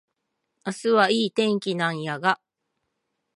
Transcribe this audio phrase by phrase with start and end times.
[0.65, 2.41] 明日はいい天気なんやが